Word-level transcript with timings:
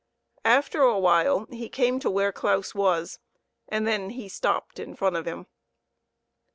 After 0.45 0.81
a 0.81 0.97
while 0.97 1.45
he 1.51 1.69
came 1.69 1.99
to 1.99 2.09
where 2.09 2.31
Claus 2.31 2.73
was, 2.73 3.19
and 3.67 3.85
then 3.85 4.09
he 4.09 4.27
stopped 4.29 4.79
in 4.79 4.95
front 4.95 5.15
o 5.15 5.21
him. 5.21 5.45